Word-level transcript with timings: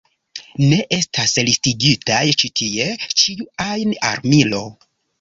Ne 0.71 0.79
estas 0.97 1.35
listigitaj 1.51 2.23
ĉi 2.41 2.51
tie 2.63 2.91
ĉiu 3.23 3.49
ajn 3.71 3.99
armilo. 4.15 4.69